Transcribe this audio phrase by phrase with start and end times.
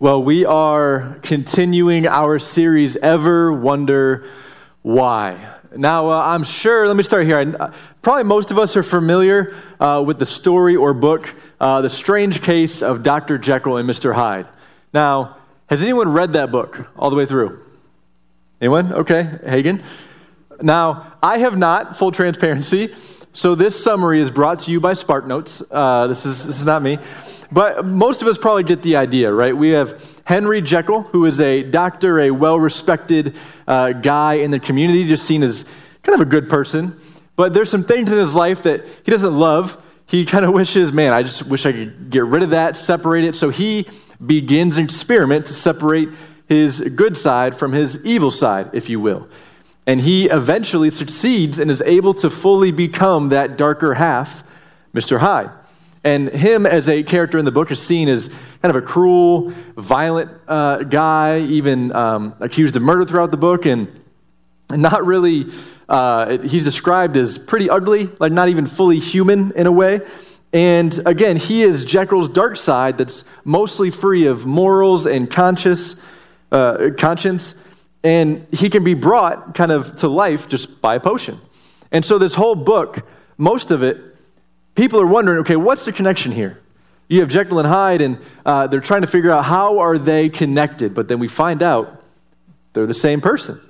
[0.00, 4.28] Well, we are continuing our series, Ever Wonder
[4.82, 5.56] Why.
[5.76, 7.56] Now, uh, I'm sure, let me start here.
[7.58, 11.90] Uh, probably most of us are familiar uh, with the story or book, uh, The
[11.90, 13.38] Strange Case of Dr.
[13.38, 14.14] Jekyll and Mr.
[14.14, 14.46] Hyde.
[14.94, 17.60] Now, has anyone read that book all the way through?
[18.60, 18.92] Anyone?
[18.92, 19.82] Okay, Hagen.
[20.62, 22.94] Now, I have not, full transparency.
[23.32, 25.62] So this summary is brought to you by SparkNotes.
[25.70, 26.98] Uh, this, is, this is not me.
[27.50, 29.56] But most of us probably get the idea, right?
[29.56, 33.36] We have Henry Jekyll, who is a doctor, a well respected
[33.66, 35.64] uh, guy in the community, just seen as
[36.02, 36.98] kind of a good person.
[37.36, 39.78] But there's some things in his life that he doesn't love.
[40.06, 43.24] He kind of wishes, man, I just wish I could get rid of that, separate
[43.24, 43.34] it.
[43.34, 43.86] So he
[44.24, 46.08] begins an experiment to separate
[46.48, 49.28] his good side from his evil side, if you will.
[49.88, 54.44] And he eventually succeeds and is able to fully become that darker half,
[54.94, 55.18] Mr.
[55.18, 55.50] Hyde.
[56.04, 59.50] And him as a character in the book is seen as kind of a cruel,
[59.78, 63.88] violent uh, guy, even um, accused of murder throughout the book, and
[64.70, 65.46] not really,
[65.88, 70.02] uh, he's described as pretty ugly, like not even fully human in a way.
[70.52, 75.96] And again, he is Jekyll's dark side that's mostly free of morals and conscious,
[76.52, 77.54] uh, conscience,
[78.04, 81.40] and he can be brought kind of to life just by a potion.
[81.90, 83.98] And so this whole book, most of it,
[84.74, 86.60] people are wondering, okay, what's the connection here?
[87.08, 90.28] You have Jekyll and Hyde, and uh, they're trying to figure out how are they
[90.28, 90.94] connected.
[90.94, 92.04] But then we find out
[92.74, 93.60] they're the same person.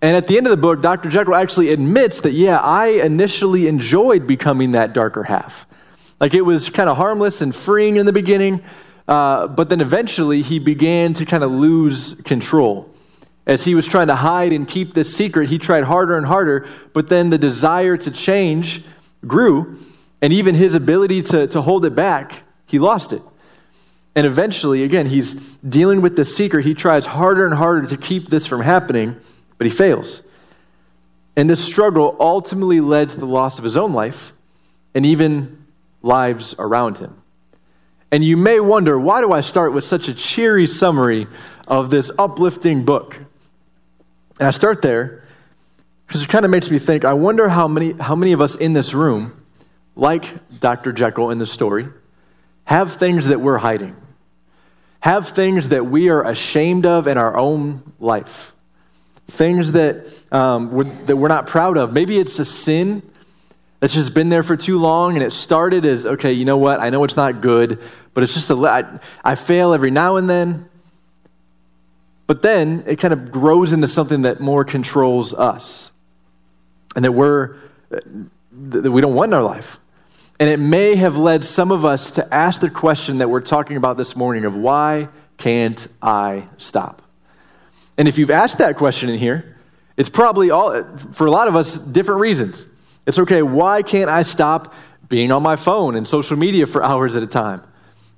[0.00, 1.08] And at the end of the book, Dr.
[1.10, 5.66] Jekyll actually admits that, yeah, I initially enjoyed becoming that darker half.
[6.18, 8.64] Like it was kind of harmless and freeing in the beginning,
[9.06, 12.91] uh, but then eventually he began to kind of lose control.
[13.46, 16.68] As he was trying to hide and keep this secret, he tried harder and harder,
[16.92, 18.84] but then the desire to change
[19.26, 19.78] grew,
[20.20, 23.22] and even his ability to, to hold it back, he lost it.
[24.14, 25.34] And eventually, again, he's
[25.66, 26.64] dealing with the secret.
[26.64, 29.16] He tries harder and harder to keep this from happening,
[29.58, 30.22] but he fails.
[31.34, 34.32] And this struggle ultimately led to the loss of his own life
[34.94, 35.64] and even
[36.02, 37.16] lives around him.
[38.10, 41.26] And you may wonder, why do I start with such a cheery summary
[41.66, 43.18] of this uplifting book?
[44.38, 45.22] And I start there
[46.06, 48.54] because it kind of makes me think I wonder how many, how many of us
[48.54, 49.42] in this room
[49.94, 50.92] like Dr.
[50.92, 51.88] Jekyll in the story,
[52.64, 53.96] have things that we're hiding,
[55.00, 58.52] have things that we are ashamed of in our own life,
[59.28, 61.92] things that, um, we're, that we're not proud of.
[61.92, 63.02] Maybe it's a sin
[63.80, 66.80] that's just been there for too long and it started as, okay, you know what,
[66.80, 67.80] I know it's not good,
[68.14, 70.68] but it's just a, I, I fail every now and then.
[72.26, 75.90] But then it kind of grows into something that more controls us
[76.94, 77.56] and that we're
[77.90, 79.78] that we don't want in our life.
[80.38, 83.76] And it may have led some of us to ask the question that we're talking
[83.76, 87.02] about this morning of why can't I stop?
[87.96, 89.56] And if you've asked that question in here,
[89.96, 92.66] it's probably all, for a lot of us, different reasons.
[93.06, 94.74] It's okay, why can't I stop
[95.08, 97.62] being on my phone and social media for hours at a time?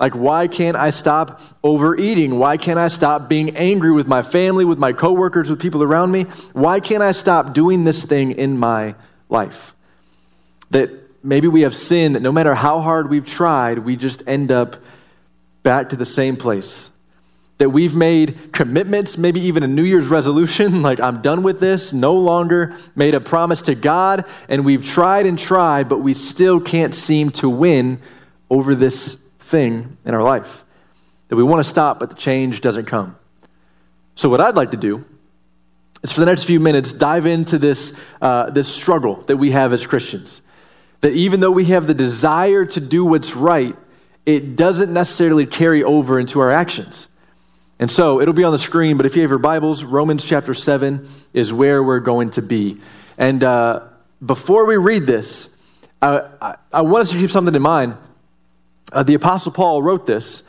[0.00, 2.38] Like, why can't I stop overeating?
[2.38, 6.10] Why can't I stop being angry with my family, with my coworkers, with people around
[6.10, 6.24] me?
[6.52, 8.96] Why can't I stop doing this thing in my
[9.28, 9.74] life?
[10.70, 10.90] That
[11.22, 14.76] maybe we have sin that no matter how hard we've tried, we just end up
[15.62, 16.90] back to the same place.
[17.58, 21.92] That we've made commitments, maybe even a New Year's resolution, like I'm done with this,
[21.92, 26.60] no longer made a promise to God, and we've tried and tried, but we still
[26.60, 28.00] can't seem to win
[28.50, 29.16] over this
[29.48, 30.64] thing in our life.
[31.28, 33.16] That we want to stop, but the change doesn't come.
[34.14, 35.04] So, what I'd like to do
[36.02, 39.72] is for the next few minutes dive into this, uh, this struggle that we have
[39.72, 40.40] as Christians
[41.04, 43.76] that even though we have the desire to do what's right,
[44.24, 47.08] it doesn't necessarily carry over into our actions.
[47.78, 50.54] And so it'll be on the screen, but if you have your Bibles, Romans chapter
[50.54, 52.80] 7 is where we're going to be.
[53.18, 53.80] And uh,
[54.24, 55.50] before we read this,
[56.00, 57.98] I, I, I, want us to keep something in mind.
[58.94, 60.42] Uh, the Apostle Paul wrote this,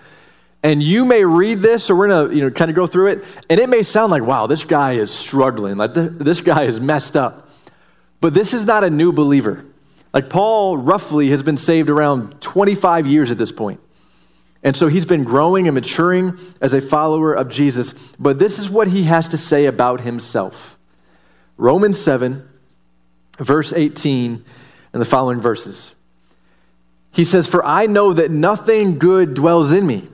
[0.63, 3.07] and you may read this, or we're going to you know, kind of go through
[3.07, 6.79] it, and it may sound like, wow, this guy is struggling, like this guy is
[6.79, 7.49] messed up.
[8.21, 9.65] But this is not a new believer.
[10.13, 13.81] Like Paul, roughly, has been saved around 25 years at this point.
[14.63, 17.93] And so he's been growing and maturing as a follower of Jesus.
[18.17, 20.77] But this is what he has to say about himself
[21.57, 22.47] Romans 7,
[23.37, 24.43] verse 18,
[24.93, 25.93] and the following verses.
[27.15, 30.07] He says, For I know that nothing good dwells in me,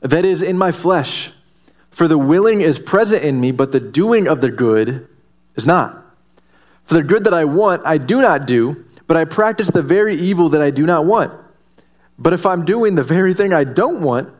[0.00, 1.30] that is, in my flesh.
[1.90, 5.06] For the willing is present in me, but the doing of the good
[5.54, 6.02] is not.
[6.84, 10.16] For the good that I want, I do not do but I practice the very
[10.16, 11.32] evil that I do not want.
[12.18, 14.32] But if I'm doing the very thing I don't want,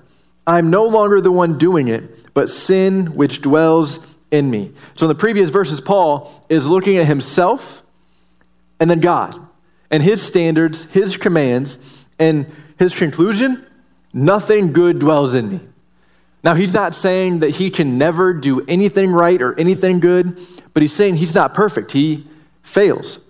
[0.46, 3.98] I'm no longer the one doing it, but sin which dwells
[4.30, 4.72] in me.
[4.94, 7.82] So in the previous verses, Paul is looking at himself
[8.80, 9.38] and then God
[9.92, 11.78] and his standards, his commands,
[12.18, 12.46] and
[12.78, 13.64] his conclusion
[14.12, 15.60] nothing good dwells in me.
[16.44, 20.40] Now, he's not saying that he can never do anything right or anything good,
[20.74, 21.92] but he's saying he's not perfect.
[21.92, 22.26] He
[22.62, 23.20] fails.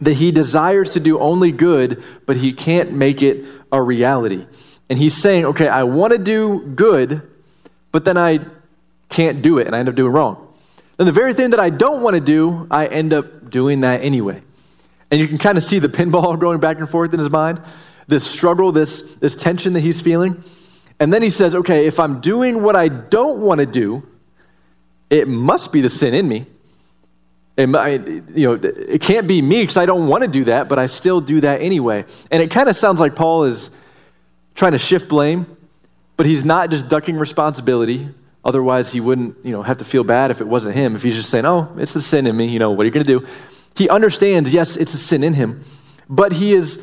[0.00, 4.46] That he desires to do only good, but he can't make it a reality.
[4.88, 7.22] And he's saying, okay, I want to do good,
[7.92, 8.40] but then I
[9.08, 10.54] can't do it and I end up doing wrong.
[10.98, 14.02] And the very thing that I don't want to do, I end up doing that
[14.02, 14.42] anyway.
[15.16, 17.58] And you can kind of see the pinball going back and forth in his mind,
[18.06, 20.44] this struggle, this, this tension that he's feeling.
[21.00, 24.06] And then he says, okay, if I'm doing what I don't want to do,
[25.08, 26.44] it must be the sin in me.
[27.56, 27.66] It,
[28.36, 30.84] you know, it can't be me because I don't want to do that, but I
[30.84, 32.04] still do that anyway.
[32.30, 33.70] And it kind of sounds like Paul is
[34.54, 35.46] trying to shift blame,
[36.18, 38.06] but he's not just ducking responsibility.
[38.44, 40.94] Otherwise, he wouldn't you know, have to feel bad if it wasn't him.
[40.94, 42.90] If he's just saying, oh, it's the sin in me, you know, what are you
[42.90, 43.26] going to do?
[43.76, 45.64] He understands, yes, it's a sin in him,
[46.08, 46.80] but he is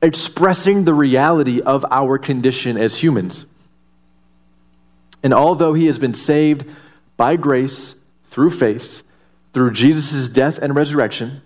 [0.00, 3.46] expressing the reality of our condition as humans.
[5.22, 6.66] And although he has been saved
[7.16, 7.94] by grace
[8.30, 9.02] through faith,
[9.52, 11.42] through Jesus' death and resurrection,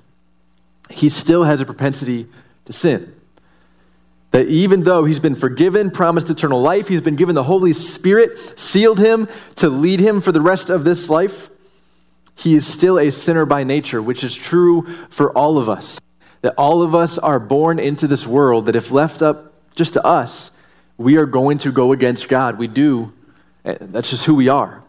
[0.91, 2.27] he still has a propensity
[2.67, 3.15] to sin.
[4.33, 8.59] That even though he's been forgiven, promised eternal life, he's been given the Holy Spirit,
[8.59, 11.49] sealed him to lead him for the rest of this life,
[12.37, 15.99] he is still a sinner by nature, which is true for all of us
[16.47, 20.05] that all of us are born into this world that if left up just to
[20.05, 20.53] us,
[20.97, 22.57] we are going to go against God.
[22.57, 23.13] We do.
[23.65, 24.81] That's just who we are.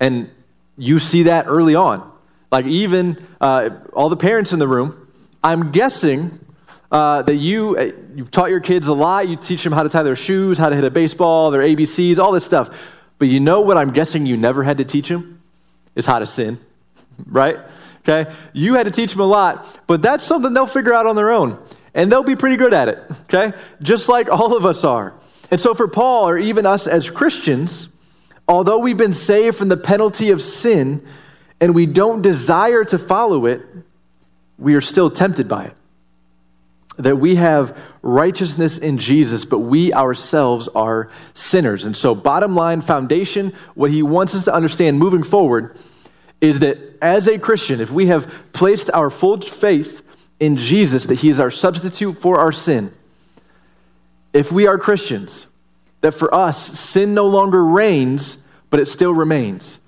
[0.00, 0.30] And
[0.76, 2.10] you see that early on.
[2.50, 5.08] Like, even uh, all the parents in the room,
[5.44, 6.44] I'm guessing
[6.90, 9.28] uh, that you, uh, you've taught your kids a lot.
[9.28, 12.18] You teach them how to tie their shoes, how to hit a baseball, their ABCs,
[12.18, 12.76] all this stuff.
[13.18, 15.40] But you know what I'm guessing you never had to teach them?
[15.94, 16.58] Is how to sin,
[17.26, 17.58] right?
[18.06, 18.32] Okay?
[18.52, 21.30] You had to teach them a lot, but that's something they'll figure out on their
[21.30, 21.58] own.
[21.94, 22.98] And they'll be pretty good at it.
[23.22, 23.56] Okay?
[23.82, 25.14] Just like all of us are.
[25.50, 27.88] And so for Paul, or even us as Christians,
[28.48, 31.06] although we've been saved from the penalty of sin
[31.60, 33.62] and we don't desire to follow it,
[34.58, 35.76] we are still tempted by it.
[36.96, 41.86] That we have righteousness in Jesus, but we ourselves are sinners.
[41.86, 45.76] And so, bottom line, foundation, what he wants us to understand moving forward
[46.40, 50.02] is that as a Christian, if we have placed our full faith
[50.40, 52.92] in Jesus, that He is our substitute for our sin,
[54.32, 55.46] if we are Christians,
[56.00, 58.36] that for us, sin no longer reigns,
[58.68, 59.78] but it still remains.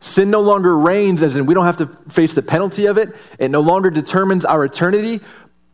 [0.00, 3.14] Sin no longer reigns, as in we don't have to face the penalty of it.
[3.38, 5.20] It no longer determines our eternity.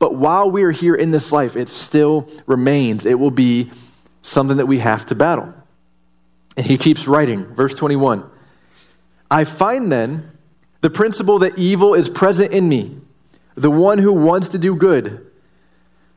[0.02, 3.06] But while we are here in this life, it still remains.
[3.06, 3.70] It will be
[4.22, 5.54] something that we have to battle.
[6.56, 8.28] And he keeps writing, verse 21
[9.30, 10.32] I find then
[10.80, 12.96] the principle that evil is present in me,
[13.54, 15.30] the one who wants to do good.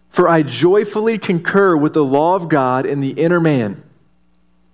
[0.09, 3.83] For I joyfully concur with the law of God in the inner man.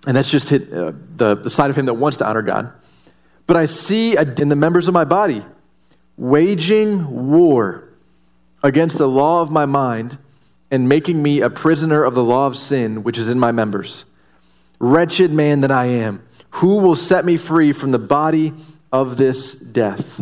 [0.07, 2.71] And that's just hit, uh, the, the side of him that wants to honor God.
[3.45, 5.43] But I see a, in the members of my body
[6.15, 7.89] waging war
[8.63, 10.17] against the law of my mind
[10.69, 14.05] and making me a prisoner of the law of sin which is in my members.
[14.79, 18.53] Wretched man that I am, who will set me free from the body
[18.91, 20.21] of this death.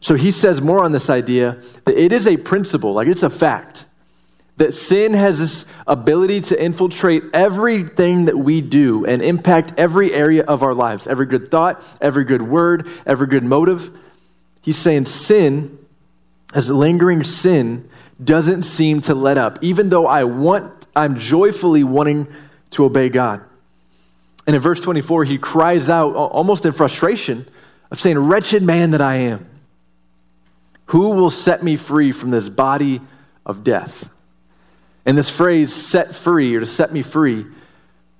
[0.00, 3.30] So he says more on this idea that it is a principle, like it's a
[3.30, 3.86] fact,
[4.56, 10.44] that sin has this ability to infiltrate everything that we do and impact every area
[10.44, 13.90] of our lives every good thought, every good word, every good motive.
[14.62, 15.78] He's saying sin,
[16.54, 17.90] as lingering sin,
[18.22, 22.28] doesn't seem to let up, even though I want, I'm joyfully wanting
[22.70, 23.42] to obey God.
[24.46, 27.46] And in verse 24, he cries out almost in frustration
[27.90, 29.46] of saying, Wretched man that I am,
[30.86, 33.00] who will set me free from this body
[33.44, 34.08] of death?
[35.04, 37.44] And this phrase, set free, or to set me free,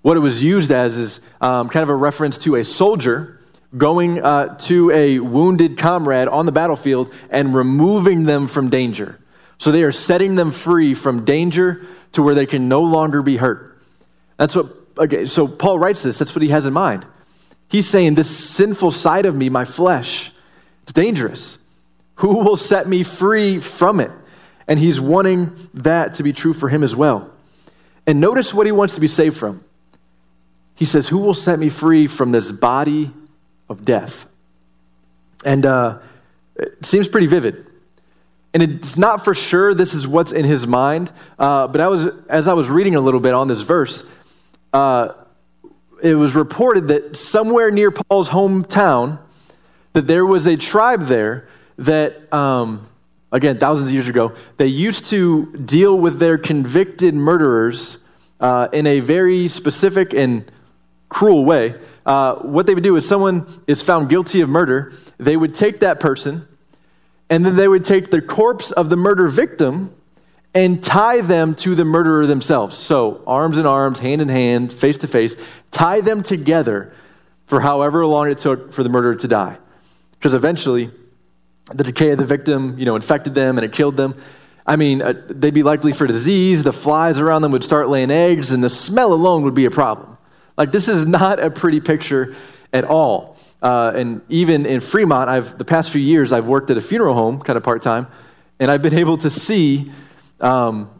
[0.03, 3.41] what it was used as is um, kind of a reference to a soldier
[3.76, 9.19] going uh, to a wounded comrade on the battlefield and removing them from danger.
[9.59, 13.37] So they are setting them free from danger to where they can no longer be
[13.37, 13.78] hurt.
[14.37, 14.66] That's what,
[14.99, 17.07] okay, so Paul writes this, that's what he has in mind.
[17.69, 20.33] He's saying, This sinful side of me, my flesh,
[20.83, 21.59] it's dangerous.
[22.16, 24.11] Who will set me free from it?
[24.69, 27.31] And he's wanting that to be true for him as well.
[28.07, 29.64] And notice what he wants to be saved from.
[30.75, 33.12] He says, Who will set me free from this body
[33.68, 34.26] of death?
[35.44, 35.99] And uh,
[36.56, 37.66] it seems pretty vivid.
[38.52, 42.06] And it's not for sure this is what's in his mind, uh, but I was,
[42.28, 44.04] as I was reading a little bit on this verse,
[44.73, 45.09] uh,
[46.00, 49.18] it was reported that somewhere near Paul's hometown,
[49.92, 52.87] that there was a tribe there that, um,
[53.33, 57.99] again, thousands of years ago, they used to deal with their convicted murderers
[58.38, 60.50] uh, in a very specific and
[61.09, 61.75] cruel way.
[62.04, 65.80] Uh, what they would do is someone is found guilty of murder, they would take
[65.80, 66.46] that person,
[67.30, 69.94] and then they would take the corpse of the murder victim
[70.54, 72.76] and tie them to the murderer themselves.
[72.76, 75.34] So, arms in arms, hand in hand, face to face,
[75.73, 76.92] tie them together
[77.46, 79.58] for however long it took for the murderer to die.
[80.12, 80.90] Because eventually,
[81.73, 84.14] the decay of the victim, you know, infected them and it killed them.
[84.66, 86.62] I mean, uh, they'd be likely for disease.
[86.62, 89.70] The flies around them would start laying eggs, and the smell alone would be a
[89.70, 90.13] problem.
[90.56, 92.37] Like, this is not a pretty picture
[92.73, 93.37] at all.
[93.62, 97.14] Uh, and even in Fremont, I've the past few years, I've worked at a funeral
[97.14, 98.06] home, kind of part time,
[98.58, 99.90] and I've been able to see
[100.40, 100.90] um,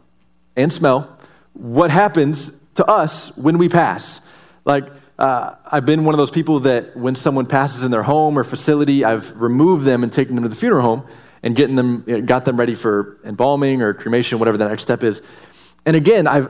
[0.55, 1.17] and smell
[1.53, 4.19] what happens to us when we pass.
[4.65, 8.37] Like, uh, I've been one of those people that when someone passes in their home
[8.37, 11.07] or facility, I've removed them and taken them to the funeral home
[11.43, 15.21] and getting them, got them ready for embalming or cremation, whatever the next step is.
[15.85, 16.49] And again, I've,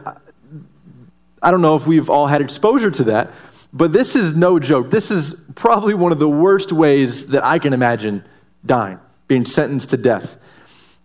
[1.42, 3.32] I don't know if we've all had exposure to that,
[3.74, 4.90] but this is no joke.
[4.90, 8.24] This is probably one of the worst ways that I can imagine
[8.66, 10.38] dying, being sentenced to death.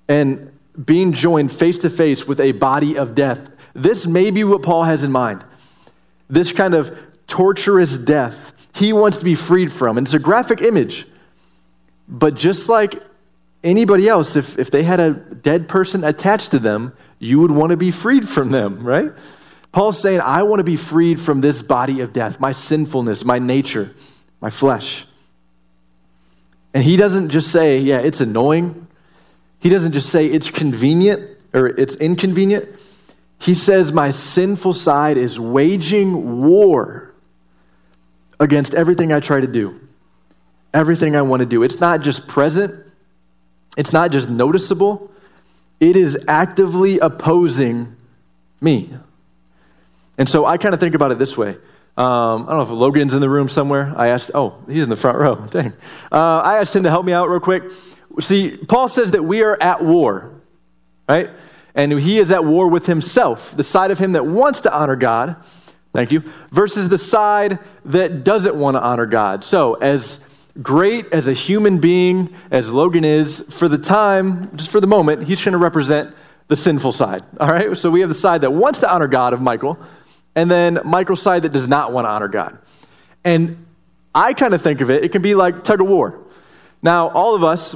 [0.08, 0.52] And
[0.84, 3.40] being joined face to face with a body of death.
[3.74, 5.44] This may be what Paul has in mind.
[6.28, 6.96] This kind of
[7.26, 9.98] torturous death he wants to be freed from.
[9.98, 11.06] And it's a graphic image.
[12.08, 13.02] But just like
[13.62, 17.70] anybody else, if, if they had a dead person attached to them, you would want
[17.70, 19.12] to be freed from them, right?
[19.72, 23.38] Paul's saying, I want to be freed from this body of death, my sinfulness, my
[23.38, 23.94] nature,
[24.40, 25.06] my flesh.
[26.74, 28.88] And he doesn't just say, yeah, it's annoying.
[29.60, 32.68] He doesn't just say it's convenient or it's inconvenient.
[33.38, 37.14] He says, My sinful side is waging war
[38.38, 39.80] against everything I try to do,
[40.74, 41.62] everything I want to do.
[41.62, 42.84] It's not just present,
[43.76, 45.10] it's not just noticeable,
[45.80, 47.96] it is actively opposing
[48.60, 48.94] me.
[50.20, 51.56] And so I kind of think about it this way.
[51.96, 53.90] Um, I don't know if Logan's in the room somewhere.
[53.96, 55.34] I asked, oh, he's in the front row.
[55.50, 55.72] Dang.
[56.12, 57.62] Uh, I asked him to help me out real quick.
[58.20, 60.30] See, Paul says that we are at war,
[61.08, 61.30] right?
[61.74, 64.94] And he is at war with himself, the side of him that wants to honor
[64.94, 65.36] God,
[65.94, 66.22] thank you,
[66.52, 69.42] versus the side that doesn't want to honor God.
[69.42, 70.20] So, as
[70.60, 75.26] great as a human being as Logan is, for the time, just for the moment,
[75.26, 76.14] he's going to represent
[76.48, 77.78] the sinful side, all right?
[77.78, 79.78] So we have the side that wants to honor God of Michael,
[80.34, 82.58] and then Michael's side that does not want to honor God.
[83.24, 83.66] And
[84.14, 86.18] I kind of think of it, it can be like tug of war.
[86.82, 87.74] Now, all of us,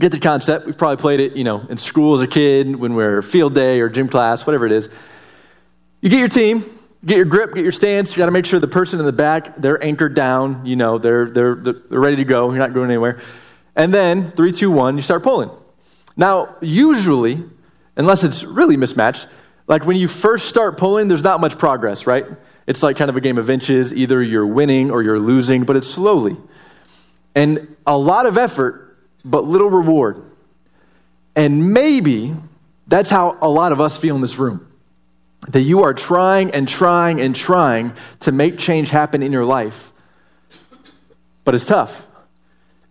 [0.00, 0.66] get the concept.
[0.66, 3.80] We've probably played it, you know, in school as a kid when we're field day
[3.80, 4.88] or gym class, whatever it is.
[6.00, 8.10] You get your team, get your grip, get your stance.
[8.10, 10.66] You got to make sure the person in the back they're anchored down.
[10.66, 12.50] You know, they're they're they're ready to go.
[12.50, 13.20] You're not going anywhere.
[13.76, 15.50] And then three, two, one, you start pulling.
[16.16, 17.42] Now, usually,
[17.96, 19.28] unless it's really mismatched,
[19.66, 22.26] like when you first start pulling, there's not much progress, right?
[22.66, 23.92] It's like kind of a game of inches.
[23.92, 26.36] Either you're winning or you're losing, but it's slowly.
[27.34, 30.22] And a lot of effort but little reward.
[31.34, 32.34] And maybe
[32.86, 34.68] that's how a lot of us feel in this room.
[35.48, 39.92] That you are trying and trying and trying to make change happen in your life,
[41.44, 42.02] but it's tough.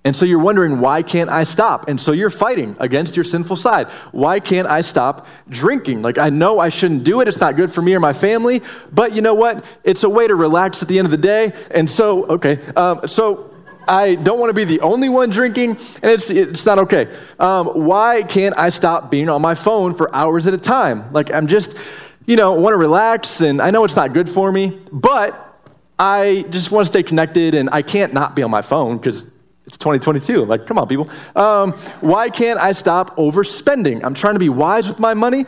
[0.04, 1.88] And so you're wondering, why can't I stop?
[1.88, 3.88] And so you're fighting against your sinful side.
[4.12, 6.02] Why can't I stop drinking?
[6.02, 7.28] Like, I know I shouldn't do it.
[7.28, 8.64] It's not good for me or my family.
[8.92, 9.64] But you know what?
[9.84, 11.54] It's a way to relax at the end of the day.
[11.70, 12.60] And so, okay.
[12.76, 13.52] Um, so
[13.88, 17.16] I don't want to be the only one drinking, and it's, it's not okay.
[17.40, 21.12] Um, why can't I stop being on my phone for hours at a time?
[21.14, 21.76] Like, I'm just,
[22.26, 25.48] you know, want to relax, and I know it's not good for me, but
[25.98, 29.26] I just want to stay connected, and I can't not be on my phone because
[29.72, 30.44] it's 2022.
[30.44, 31.10] Like, come on, people.
[31.34, 34.02] Um, why can't I stop overspending?
[34.04, 35.46] I'm trying to be wise with my money,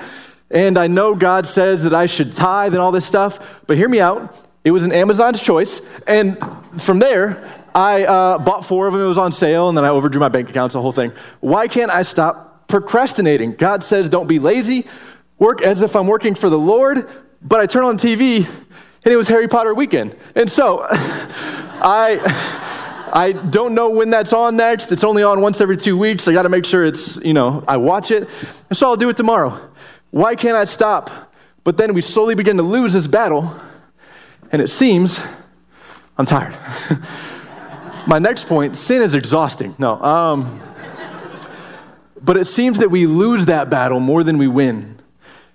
[0.49, 3.89] and I know God says that I should tithe and all this stuff, but hear
[3.89, 4.33] me out.
[4.63, 6.37] It was an Amazon's choice, and
[6.79, 7.43] from there,
[7.75, 9.01] I uh, bought four of them.
[9.01, 11.11] It was on sale, and then I overdrew my bank accounts, the whole thing.
[11.41, 13.55] Why can't I stop procrastinating?
[13.55, 14.87] God says, don't be lazy.
[15.37, 17.09] Work as if I'm working for the Lord.
[17.41, 20.15] But I turn on TV, and it was Harry Potter weekend.
[20.33, 22.61] And so I.
[23.15, 24.91] I don't know when that's on next.
[24.91, 26.27] It's only on once every two weeks.
[26.27, 28.27] I got to make sure it's, you know, I watch it.
[28.71, 29.69] So I'll do it tomorrow.
[30.09, 31.11] Why can't I stop?
[31.63, 33.55] But then we slowly begin to lose this battle,
[34.51, 35.19] and it seems
[36.17, 36.57] I'm tired.
[38.07, 39.75] My next point sin is exhausting.
[39.77, 40.01] No.
[40.01, 40.59] Um,
[42.21, 44.99] but it seems that we lose that battle more than we win.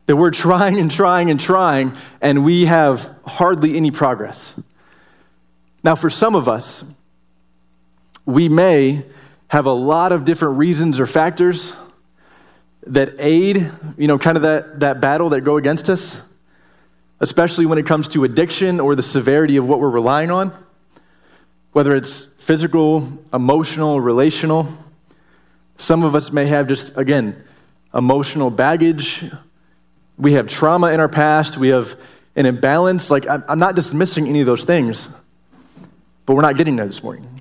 [0.07, 4.55] That we're trying and trying and trying, and we have hardly any progress.
[5.85, 6.85] Now, for some of us,
[8.29, 9.03] we may
[9.47, 11.75] have a lot of different reasons or factors
[12.87, 16.19] that aid, you know, kind of that, that battle that go against us,
[17.21, 20.53] especially when it comes to addiction or the severity of what we're relying on,
[21.73, 24.69] whether it's physical, emotional, relational.
[25.79, 27.43] Some of us may have just, again,
[27.95, 29.25] emotional baggage.
[30.19, 31.57] We have trauma in our past.
[31.57, 31.99] We have
[32.37, 33.11] an imbalance.
[33.11, 35.09] Like, I'm not dismissing any of those things,
[36.27, 37.38] but we're not getting there this morning.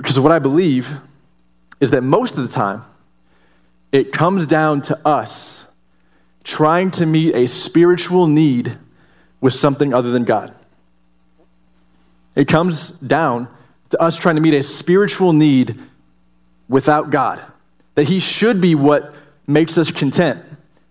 [0.00, 0.90] Because what I believe
[1.78, 2.82] is that most of the time,
[3.92, 5.62] it comes down to us
[6.42, 8.78] trying to meet a spiritual need
[9.42, 10.54] with something other than God.
[12.34, 13.48] It comes down
[13.90, 15.78] to us trying to meet a spiritual need
[16.66, 17.42] without God.
[17.94, 19.12] That He should be what
[19.46, 20.42] makes us content,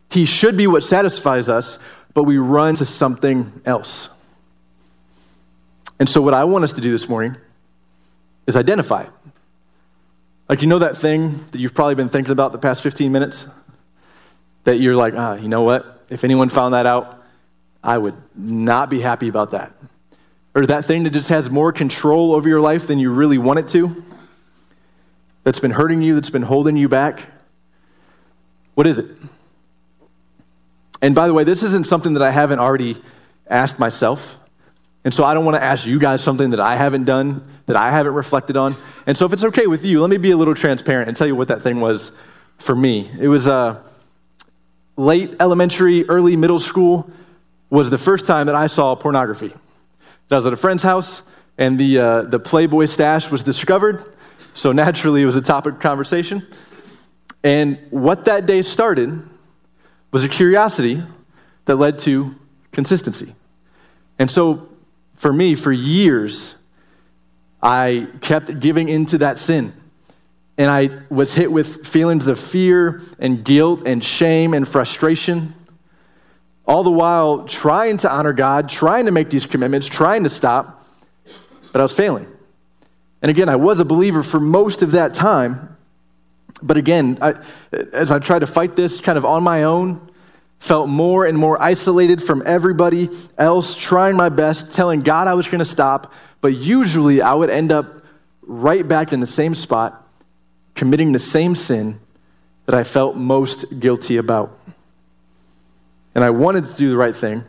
[0.10, 1.80] He should be what satisfies us,
[2.14, 4.08] but we run to something else.
[5.98, 7.38] And so, what I want us to do this morning
[8.50, 9.06] is identify.
[10.50, 13.46] Like, you know that thing that you've probably been thinking about the past 15 minutes?
[14.64, 16.04] That you're like, ah, you know what?
[16.10, 17.24] If anyone found that out,
[17.84, 19.72] I would not be happy about that.
[20.56, 23.60] Or that thing that just has more control over your life than you really want
[23.60, 24.04] it to?
[25.44, 27.24] That's been hurting you, that's been holding you back?
[28.74, 29.06] What is it?
[31.02, 33.02] And by the way, this isn't something that I haven't already
[33.48, 34.39] asked myself.
[35.06, 37.76] And so I don't want to ask you guys something that I haven't done, that
[37.76, 38.76] I haven't reflected on.
[39.06, 41.28] And so if it's okay with you, let me be a little transparent and tell
[41.28, 42.12] you what that thing was
[42.58, 43.10] for me.
[43.20, 43.82] It was uh,
[44.98, 47.10] late elementary, early middle school
[47.70, 49.54] was the first time that I saw pornography.
[50.32, 51.22] I was at a friend's house,
[51.58, 54.14] and the, uh, the Playboy stash was discovered.
[54.54, 56.46] So naturally, it was a topic of conversation.
[57.44, 59.28] And what that day started
[60.12, 61.02] was a curiosity
[61.66, 62.36] that led to
[62.72, 63.34] consistency.
[64.18, 64.68] And so
[65.20, 66.56] for me, for years,
[67.62, 69.74] I kept giving into that sin.
[70.58, 75.54] And I was hit with feelings of fear and guilt and shame and frustration.
[76.66, 80.88] All the while trying to honor God, trying to make these commitments, trying to stop,
[81.74, 82.28] but I was failing.
[83.22, 85.76] And again, I was a believer for most of that time.
[86.62, 87.36] But again, I,
[87.92, 90.09] as I tried to fight this kind of on my own,
[90.60, 95.48] felt more and more isolated from everybody else, trying my best, telling God I was
[95.48, 98.04] going to stop, but usually I would end up
[98.42, 100.06] right back in the same spot,
[100.76, 102.00] committing the same sin
[102.66, 104.58] that I felt most guilty about.
[106.14, 107.44] And I wanted to do the right thing,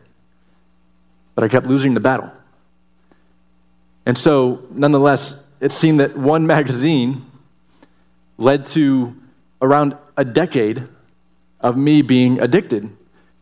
[1.34, 2.30] but I kept losing the battle.
[4.06, 7.26] And so, nonetheless, it seemed that one magazine
[8.38, 9.14] led to
[9.60, 10.86] around a decade
[11.60, 12.96] of me being addicted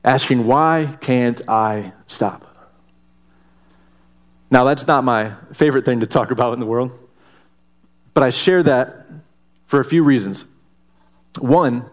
[0.05, 2.45] asking, Why can't I stop?
[4.51, 6.93] Now, that's not my favorite thing to talk about in the world,
[8.15, 9.07] but I share that
[9.67, 10.45] for a few reasons.
[11.39, 11.85] One,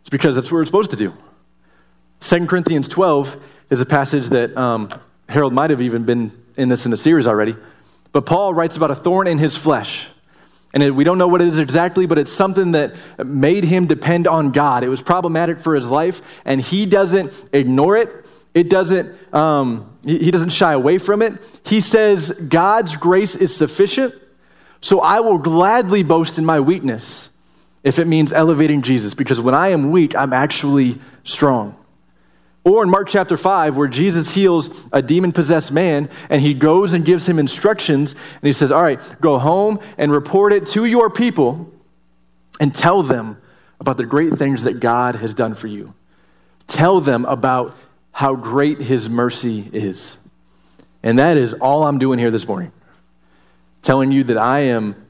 [0.00, 1.12] it's because that's what we're supposed to do.
[2.20, 4.92] 2 Corinthians 12 is a passage that um,
[5.28, 7.56] Harold might have even been in this in the series already,
[8.12, 10.08] but Paul writes about a thorn in his flesh.
[10.72, 13.86] And it, we don't know what it is exactly, but it's something that made him
[13.86, 14.84] depend on God.
[14.84, 18.26] It was problematic for his life, and he doesn't ignore it.
[18.54, 21.34] It doesn't, um, he, he doesn't shy away from it.
[21.64, 24.14] He says, God's grace is sufficient,
[24.80, 27.28] so I will gladly boast in my weakness
[27.82, 31.76] if it means elevating Jesus, because when I am weak, I'm actually strong.
[32.62, 36.92] Or in Mark chapter 5, where Jesus heals a demon possessed man and he goes
[36.92, 40.84] and gives him instructions and he says, All right, go home and report it to
[40.84, 41.72] your people
[42.60, 43.40] and tell them
[43.78, 45.94] about the great things that God has done for you.
[46.66, 47.76] Tell them about
[48.12, 50.16] how great his mercy is.
[51.02, 52.72] And that is all I'm doing here this morning.
[53.80, 55.06] Telling you that I am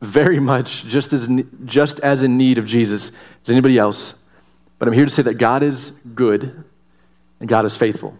[0.00, 1.28] very much just as,
[1.66, 4.14] just as in need of Jesus as anybody else
[4.78, 6.64] but I'm here to say that God is good
[7.40, 8.18] and God is faithful.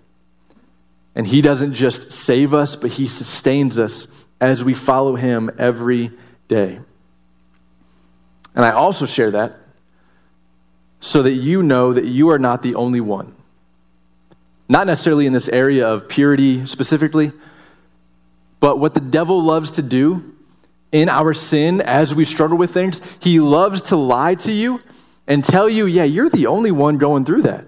[1.14, 4.06] And He doesn't just save us, but He sustains us
[4.40, 6.12] as we follow Him every
[6.48, 6.78] day.
[8.54, 9.56] And I also share that
[11.00, 13.34] so that you know that you are not the only one.
[14.68, 17.32] Not necessarily in this area of purity specifically,
[18.58, 20.34] but what the devil loves to do
[20.90, 24.80] in our sin as we struggle with things, he loves to lie to you
[25.26, 27.64] and tell you, yeah, you're the only one going through that.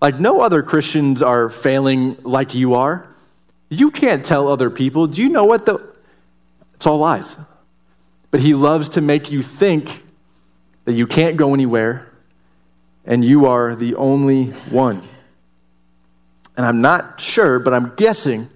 [0.00, 3.08] Like, no other Christians are failing like you are.
[3.70, 5.06] You can't tell other people.
[5.06, 5.80] Do you know what the.
[6.74, 7.34] It's all lies.
[8.30, 10.02] But he loves to make you think
[10.84, 12.10] that you can't go anywhere,
[13.06, 15.02] and you are the only one.
[16.56, 18.50] And I'm not sure, but I'm guessing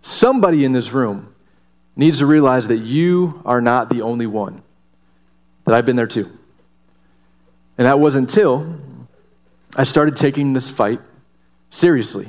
[0.00, 1.34] somebody in this room
[1.96, 4.62] needs to realize that you are not the only one,
[5.64, 6.37] that I've been there too.
[7.78, 8.76] And that was until
[9.76, 11.00] I started taking this fight
[11.70, 12.28] seriously.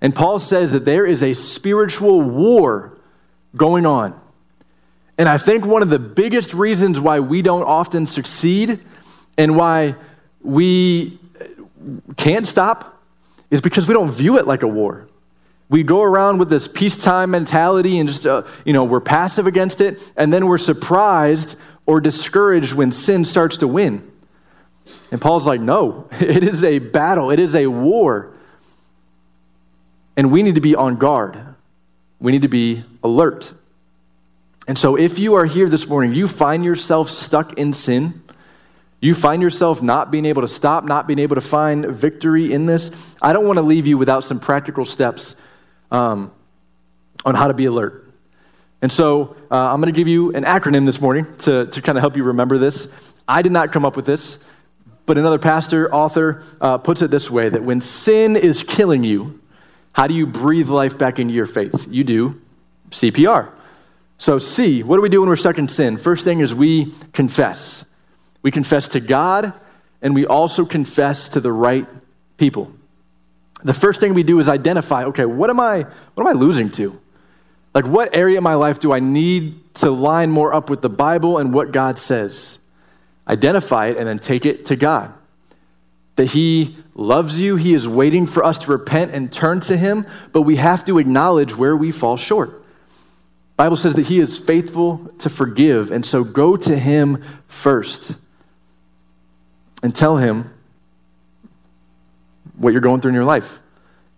[0.00, 2.96] And Paul says that there is a spiritual war
[3.56, 4.18] going on.
[5.18, 8.80] And I think one of the biggest reasons why we don't often succeed
[9.36, 9.96] and why
[10.40, 11.18] we
[12.16, 13.02] can't stop
[13.50, 15.08] is because we don't view it like a war.
[15.68, 19.80] We go around with this peacetime mentality and just, uh, you know, we're passive against
[19.80, 24.10] it, and then we're surprised or discouraged when sin starts to win.
[25.14, 28.34] And Paul's like, no, it is a battle, it is a war.
[30.16, 31.38] And we need to be on guard,
[32.18, 33.52] we need to be alert.
[34.66, 38.24] And so, if you are here this morning, you find yourself stuck in sin,
[39.00, 42.66] you find yourself not being able to stop, not being able to find victory in
[42.66, 42.90] this,
[43.22, 45.36] I don't want to leave you without some practical steps
[45.92, 46.32] um,
[47.24, 48.12] on how to be alert.
[48.82, 51.96] And so, uh, I'm going to give you an acronym this morning to, to kind
[51.96, 52.88] of help you remember this.
[53.28, 54.40] I did not come up with this,
[55.06, 59.40] but another pastor, author, uh, puts it this way that when sin is killing you,
[59.92, 61.86] how do you breathe life back into your faith?
[61.90, 62.40] You do
[62.90, 63.50] CPR.
[64.18, 65.98] So, C, what do we do when we're stuck in sin?
[65.98, 67.84] First thing is we confess.
[68.42, 69.52] We confess to God,
[70.00, 71.86] and we also confess to the right
[72.36, 72.72] people.
[73.62, 76.70] The first thing we do is identify okay, what am I, what am I losing
[76.72, 76.98] to?
[77.74, 80.88] Like, what area of my life do I need to line more up with the
[80.88, 82.58] Bible and what God says?
[83.26, 85.12] Identify it and then take it to God.
[86.16, 90.06] That He loves you, He is waiting for us to repent and turn to Him,
[90.32, 92.64] but we have to acknowledge where we fall short.
[93.56, 98.12] Bible says that he is faithful to forgive, and so go to him first
[99.82, 100.50] and tell him
[102.56, 103.48] what you're going through in your life.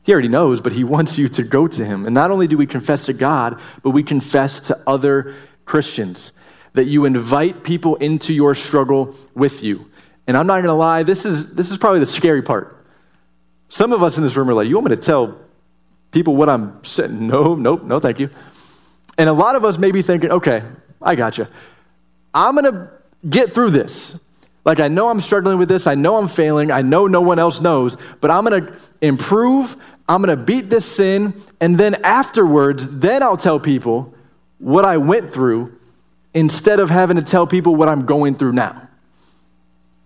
[0.05, 2.07] He already knows, but he wants you to go to him.
[2.07, 6.33] And not only do we confess to God, but we confess to other Christians.
[6.77, 9.91] That you invite people into your struggle with you.
[10.27, 12.85] And I'm not going to lie, this is, this is probably the scary part.
[13.69, 15.39] Some of us in this room are like, You want me to tell
[16.11, 17.27] people what I'm saying?
[17.27, 18.31] No, nope, no, thank you.
[19.19, 20.63] And a lot of us may be thinking, okay,
[21.01, 21.47] I got you.
[22.35, 22.91] I'm going to
[23.29, 24.15] get through this.
[24.65, 25.87] Like, I know I'm struggling with this.
[25.87, 26.71] I know I'm failing.
[26.71, 29.77] I know no one else knows, but I'm going to improve.
[30.09, 31.41] I'm going to beat this sin.
[31.61, 34.13] And then afterwards, then I'll tell people
[34.59, 35.76] what I went through
[36.37, 38.89] instead of having to tell people what I'm going through now.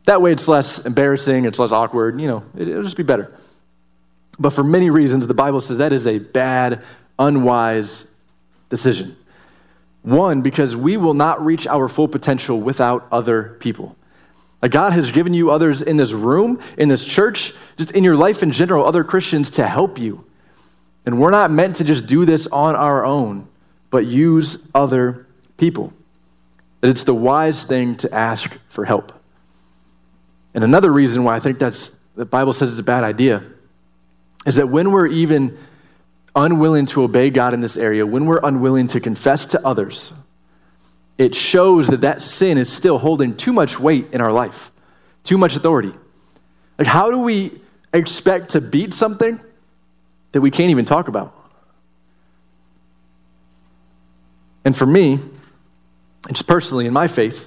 [0.07, 2.21] That way, it's less embarrassing, it's less awkward.
[2.21, 3.37] You know, it'll just be better.
[4.39, 6.85] But for many reasons, the Bible says that is a bad,
[7.19, 8.07] unwise
[8.69, 9.17] decision.
[10.03, 13.97] One, because we will not reach our full potential without other people.
[14.63, 18.17] Like God has given you others in this room, in this church, just in your
[18.17, 20.25] life in general, other Christians to help you.
[21.07, 23.49] And we're not meant to just do this on our own,
[23.91, 25.93] but use other people.
[26.81, 29.13] That it's the wise thing to ask for help.
[30.55, 33.45] And another reason why I think that's the Bible says it's a bad idea
[34.47, 35.59] is that when we're even
[36.35, 40.11] unwilling to obey God in this area, when we're unwilling to confess to others,
[41.19, 44.71] it shows that that sin is still holding too much weight in our life,
[45.25, 45.93] too much authority.
[46.79, 47.61] Like, how do we
[47.93, 49.39] expect to beat something
[50.33, 51.35] that we can't even talk about?
[54.65, 55.21] And for me,
[56.29, 57.47] just personally in my faith,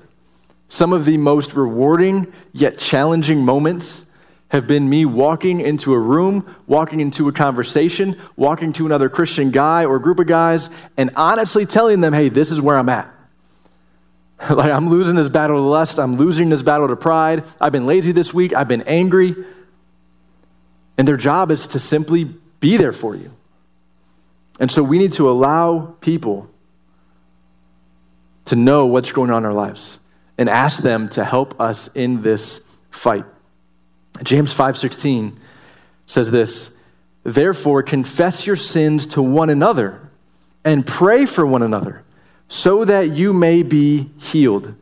[0.68, 4.04] some of the most rewarding yet challenging moments
[4.50, 9.50] have been me walking into a room, walking into a conversation, walking to another Christian
[9.50, 13.12] guy or group of guys, and honestly telling them, hey, this is where I'm at.
[14.50, 16.00] like, I'm losing this battle to lust.
[16.00, 17.46] I'm losing this battle to pride.
[17.60, 18.54] I've been lazy this week.
[18.54, 19.36] I've been angry.
[20.98, 22.26] And their job is to simply
[22.60, 23.32] be there for you.
[24.60, 26.50] And so we need to allow people
[28.46, 30.00] to know what's going on in our lives
[30.38, 32.60] and ask them to help us in this
[32.92, 33.26] fight.
[34.24, 35.40] James 5:16
[36.06, 36.70] says this,
[37.24, 40.00] "Therefore confess your sins to one another
[40.64, 42.04] and pray for one another,
[42.48, 44.74] so that you may be healed.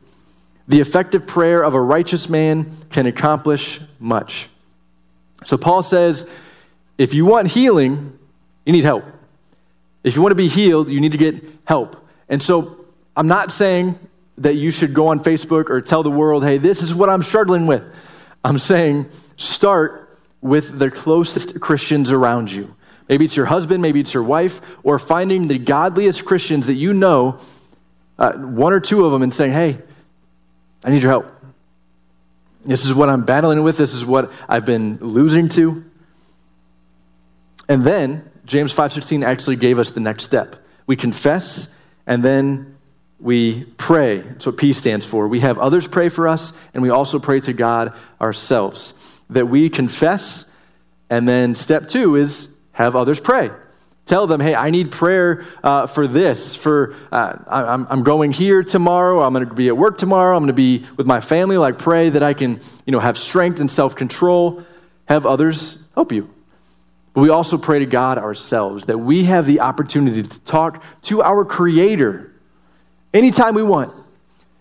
[0.67, 4.49] The effective prayer of a righteous man can accomplish much."
[5.45, 6.25] So Paul says,
[6.97, 8.13] if you want healing,
[8.65, 9.03] you need help.
[10.03, 11.95] If you want to be healed, you need to get help.
[12.29, 12.80] And so
[13.21, 13.99] I'm not saying
[14.39, 17.21] that you should go on Facebook or tell the world, hey, this is what I'm
[17.21, 17.83] struggling with.
[18.43, 22.73] I'm saying start with the closest Christians around you.
[23.07, 26.95] Maybe it's your husband, maybe it's your wife, or finding the godliest Christians that you
[26.95, 27.39] know,
[28.17, 29.77] uh, one or two of them, and saying, hey,
[30.83, 31.31] I need your help.
[32.65, 33.77] This is what I'm battling with.
[33.77, 35.85] This is what I've been losing to.
[37.69, 40.55] And then James 5:16 actually gave us the next step.
[40.87, 41.67] We confess
[42.07, 42.70] and then
[43.21, 44.19] we pray.
[44.19, 45.27] That's what P stands for.
[45.27, 48.93] We have others pray for us and we also pray to God ourselves.
[49.29, 50.45] That we confess
[51.09, 53.51] and then step 2 is have others pray.
[54.05, 56.55] Tell them, hey, I need prayer uh, for this.
[56.55, 59.21] For uh, I, am going here tomorrow.
[59.21, 60.35] I'm going to be at work tomorrow.
[60.35, 61.57] I'm going to be with my family.
[61.57, 64.63] Like, pray that I can, you know, have strength and self control.
[65.05, 66.29] Have others help you.
[67.13, 71.21] But we also pray to God ourselves that we have the opportunity to talk to
[71.21, 72.30] our Creator
[73.13, 73.93] anytime we want.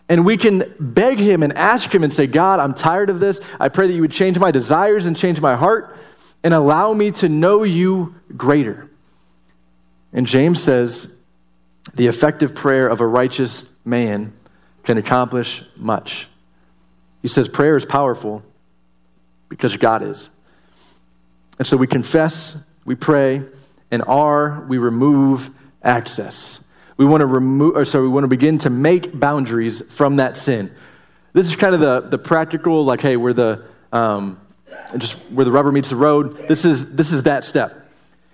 [0.08, 3.40] And we can beg Him and ask Him and say, God, I'm tired of this.
[3.60, 5.96] I pray that you would change my desires and change my heart
[6.42, 8.90] and allow me to know you greater.
[10.12, 11.06] And James says,
[11.94, 14.32] the effective prayer of a righteous man
[14.84, 16.28] can accomplish much.
[17.22, 18.42] He says prayer is powerful
[19.48, 20.28] because God is.
[21.58, 23.42] And so we confess, we pray,
[23.90, 25.50] and are, we remove
[25.82, 26.60] access.
[27.00, 30.36] We want to remove, or so we want to begin to make boundaries from that
[30.36, 30.70] sin.
[31.32, 34.38] This is kind of the, the practical, like, hey, where the um,
[34.98, 36.46] just where the rubber meets the road.
[36.46, 37.74] This is this is that step.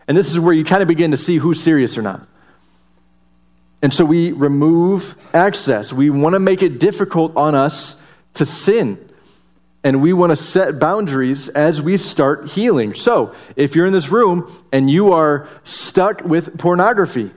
[0.08, 2.26] And this is where you kind of begin to see who's serious or not.
[3.82, 5.92] And so we remove access.
[5.92, 7.94] We want to make it difficult on us
[8.34, 8.98] to sin.
[9.84, 12.94] And we want to set boundaries as we start healing.
[12.94, 17.30] So, if you're in this room and you are stuck with pornography,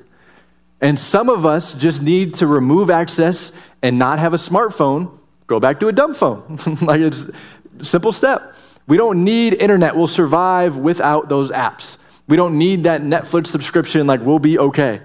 [0.81, 5.59] and some of us just need to remove access and not have a smartphone, go
[5.59, 6.77] back to a dumb phone.
[6.81, 7.23] like it's
[7.79, 8.55] a simple step.
[8.87, 9.95] We don't need internet.
[9.95, 11.97] We'll survive without those apps.
[12.27, 15.01] We don't need that Netflix subscription, like, we'll be okay.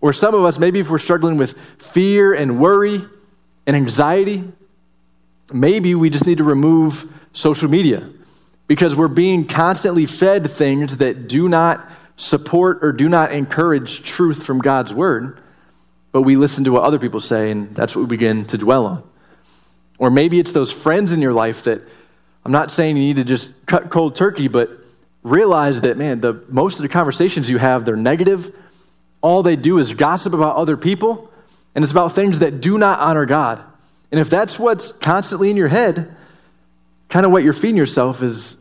[0.00, 3.04] Or some of us, maybe if we're struggling with fear and worry
[3.66, 4.44] and anxiety,
[5.52, 8.08] maybe we just need to remove social media
[8.66, 14.42] because we're being constantly fed things that do not support or do not encourage truth
[14.42, 15.40] from God's word,
[16.12, 18.86] but we listen to what other people say and that's what we begin to dwell
[18.86, 19.02] on.
[19.98, 21.82] Or maybe it's those friends in your life that
[22.44, 24.70] I'm not saying you need to just cut cold turkey, but
[25.22, 28.54] realize that, man, the, most of the conversations you have, they're negative.
[29.20, 31.30] All they do is gossip about other people,
[31.74, 33.62] and it's about things that do not honor God.
[34.12, 36.14] And if that's what's constantly in your head,
[37.08, 38.56] kind of what you're feeding yourself is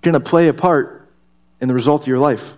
[0.00, 1.06] going to play a part
[1.60, 2.54] in the result of your life.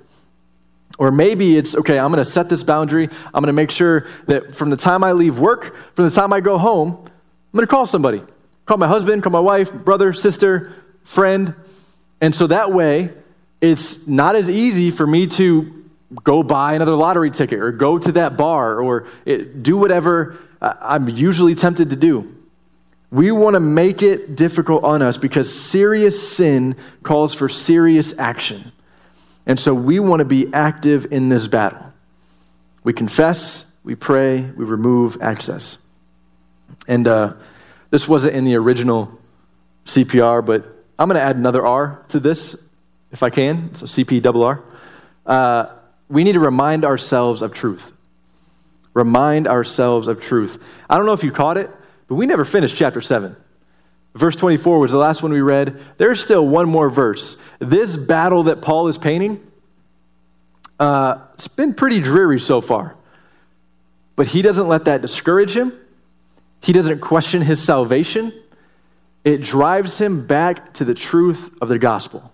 [0.98, 3.08] Or maybe it's, okay, I'm going to set this boundary.
[3.26, 6.32] I'm going to make sure that from the time I leave work, from the time
[6.32, 8.22] I go home, I'm going to call somebody.
[8.66, 11.54] Call my husband, call my wife, brother, sister, friend.
[12.20, 13.10] And so that way,
[13.60, 15.84] it's not as easy for me to
[16.24, 21.08] go buy another lottery ticket or go to that bar or it, do whatever I'm
[21.08, 22.34] usually tempted to do.
[23.10, 28.72] We want to make it difficult on us because serious sin calls for serious action.
[29.48, 31.90] And so we want to be active in this battle.
[32.84, 35.78] We confess, we pray, we remove access.
[36.86, 37.32] And uh,
[37.90, 39.18] this wasn't in the original
[39.86, 40.66] CPR, but
[40.98, 42.56] I'm going to add another R to this
[43.10, 43.74] if I can.
[43.74, 44.62] So CP
[45.24, 45.66] Uh,
[46.10, 47.90] we need to remind ourselves of truth.
[48.92, 50.62] Remind ourselves of truth.
[50.90, 51.70] I don't know if you caught it,
[52.06, 53.34] but we never finished chapter 7.
[54.18, 55.80] Verse 24 was the last one we read.
[55.96, 57.36] There's still one more verse.
[57.60, 59.40] This battle that Paul is painting,
[60.80, 62.96] uh, it's been pretty dreary so far.
[64.16, 65.72] But he doesn't let that discourage him.
[66.60, 68.32] He doesn't question his salvation.
[69.22, 72.32] It drives him back to the truth of the gospel.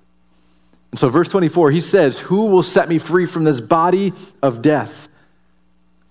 [0.91, 4.63] And so, verse 24, he says, Who will set me free from this body of
[4.63, 5.09] death?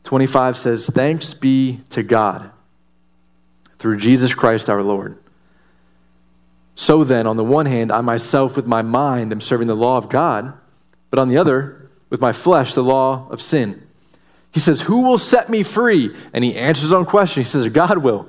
[0.04, 2.52] 25 says, Thanks be to God
[3.80, 5.18] through Jesus Christ our Lord.
[6.76, 9.98] So then, on the one hand, I myself with my mind am serving the law
[9.98, 10.54] of God,
[11.10, 13.88] but on the other, with my flesh, the law of sin.
[14.52, 16.16] He says, Who will set me free?
[16.34, 17.44] And he answers his own question.
[17.44, 18.28] He says, God will,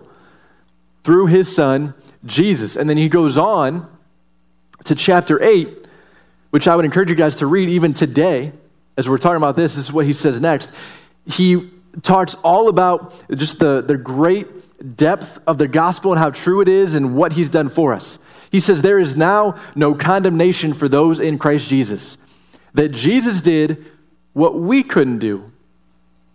[1.05, 1.95] through his son,
[2.27, 2.77] Jesus.
[2.77, 3.89] And then he goes on
[4.85, 5.85] to chapter 8
[6.55, 8.53] which I would encourage you guys to read even today,
[8.97, 9.75] as we're talking about this.
[9.75, 10.71] This is what he says next.
[11.27, 11.69] He
[12.03, 16.69] talks all about just the, the great depth of the gospel and how true it
[16.69, 18.21] is and what he's done for us.
[18.55, 22.17] He says, There is now no condemnation for those in Christ Jesus.
[22.75, 23.85] That Jesus did
[24.33, 25.51] what we couldn't do.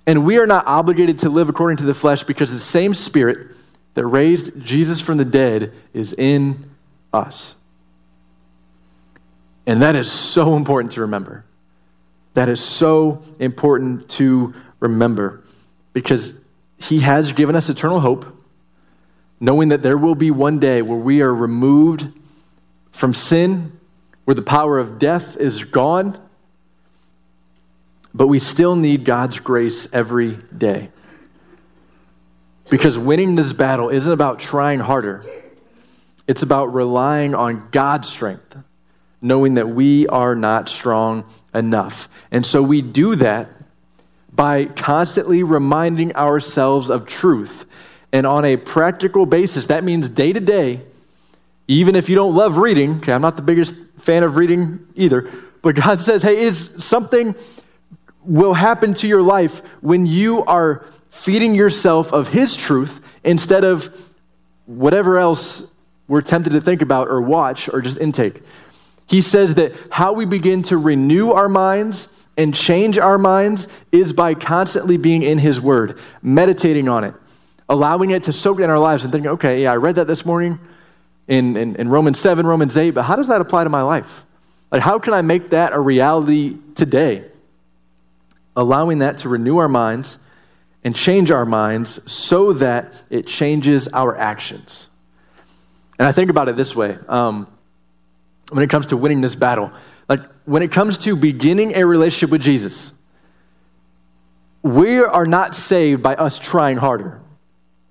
[0.05, 3.55] And we are not obligated to live according to the flesh because the same Spirit
[3.93, 6.69] that raised Jesus from the dead is in
[7.13, 7.55] us.
[9.65, 11.45] And that is so important to remember.
[12.33, 15.45] That is so important to remember
[15.93, 16.33] because
[16.79, 18.25] he has given us eternal hope.
[19.39, 22.07] Knowing that there will be one day where we are removed
[22.91, 23.71] from sin,
[24.25, 26.19] where the power of death is gone,
[28.13, 30.89] but we still need God's grace every day.
[32.69, 35.25] Because winning this battle isn't about trying harder,
[36.27, 38.55] it's about relying on God's strength,
[39.21, 42.09] knowing that we are not strong enough.
[42.31, 43.49] And so we do that
[44.31, 47.65] by constantly reminding ourselves of truth.
[48.11, 50.81] And on a practical basis, that means day to day,
[51.67, 55.31] even if you don't love reading, okay, I'm not the biggest fan of reading either,
[55.61, 57.35] but God says, hey, is something
[58.23, 63.93] will happen to your life when you are feeding yourself of His truth instead of
[64.65, 65.63] whatever else
[66.07, 68.41] we're tempted to think about or watch or just intake.
[69.07, 74.13] He says that how we begin to renew our minds and change our minds is
[74.13, 77.13] by constantly being in His Word, meditating on it,
[77.69, 80.25] allowing it to soak in our lives and thinking, okay, yeah, I read that this
[80.25, 80.59] morning
[81.27, 84.25] in, in, in Romans 7, Romans 8, but how does that apply to my life?
[84.71, 87.25] Like, how can I make that a reality today?
[88.55, 90.17] Allowing that to renew our minds
[90.83, 94.89] and change our minds so that it changes our actions.
[95.99, 97.47] And I think about it this way um,
[98.49, 99.71] when it comes to winning this battle.
[100.07, 102.91] Like, when it comes to beginning a relationship with Jesus,
[104.63, 107.21] we are not saved by us trying harder,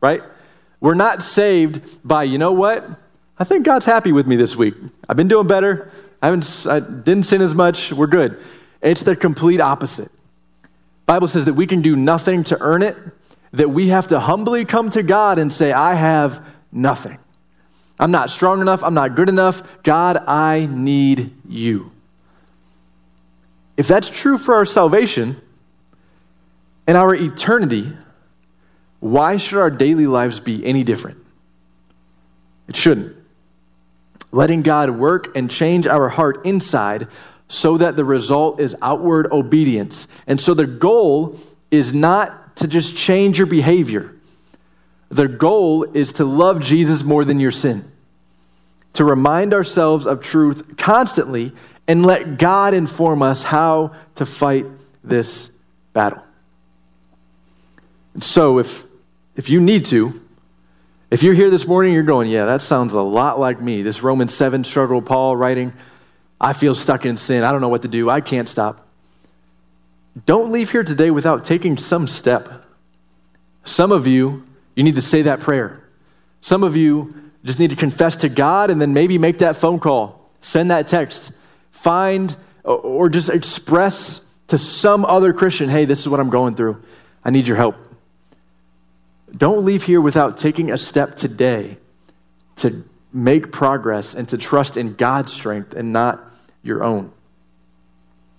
[0.01, 0.23] right?
[0.81, 2.89] We're not saved by, you know what?
[3.39, 4.75] I think God's happy with me this week.
[5.09, 5.91] I've been doing better.
[6.23, 7.93] I, haven't, I didn't sin as much.
[7.93, 8.41] We're good.
[8.81, 10.11] It's the complete opposite.
[11.07, 12.97] Bible says that we can do nothing to earn it,
[13.53, 17.19] that we have to humbly come to God and say, I have nothing.
[17.99, 18.85] I'm not strong enough.
[18.85, 19.63] I'm not good enough.
[19.83, 21.91] God, I need you.
[23.77, 25.41] If that's true for our salvation
[26.87, 27.93] and our eternity,
[29.01, 31.19] why should our daily lives be any different?
[32.69, 33.17] It shouldn't.
[34.31, 37.09] Letting God work and change our heart inside
[37.49, 40.07] so that the result is outward obedience.
[40.27, 41.39] And so the goal
[41.71, 44.15] is not to just change your behavior.
[45.11, 47.91] The goal is to love Jesus more than your sin,
[48.95, 51.53] to remind ourselves of truth constantly
[51.87, 54.67] and let God inform us how to fight
[55.03, 55.49] this
[55.95, 56.23] battle.
[58.21, 58.85] So if,
[59.39, 60.21] if you need to,
[61.11, 63.83] if you're here this morning, you're going, yeah, that sounds a lot like me.
[63.83, 65.73] This Romans 7 struggle Paul writing
[66.41, 67.43] I feel stuck in sin.
[67.43, 68.11] I don't know what to do.
[68.11, 68.87] I can't stop.
[70.27, 72.65] Don't leave here today without taking some step.
[73.65, 74.45] Some of you,
[74.77, 75.83] you need to say that prayer.
[76.41, 79.81] Some of you just need to confess to God and then maybe make that phone
[79.81, 81.33] call, send that text,
[81.73, 86.83] find or just express to some other Christian, hey, this is what I'm going through.
[87.25, 87.88] I need your help.
[89.37, 91.79] Don't leave here without taking a step today
[92.57, 96.25] to make progress and to trust in God's strength and not
[96.63, 97.13] your own.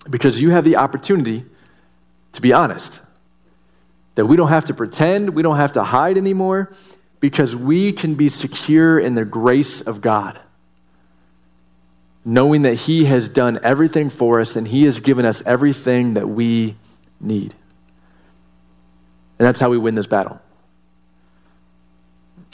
[0.08, 1.44] Because you have the opportunity
[2.32, 3.00] to be honest.
[4.14, 6.72] That we don't have to pretend, we don't have to hide anymore,
[7.20, 10.38] because we can be secure in the grace of God.
[12.24, 16.28] Knowing that He has done everything for us and He has given us everything that
[16.28, 16.76] we
[17.20, 17.54] need.
[19.38, 20.40] And that's how we win this battle.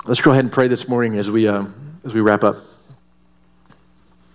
[0.06, 1.64] Let's go ahead and pray this morning as we, uh,
[2.04, 2.58] as we wrap up.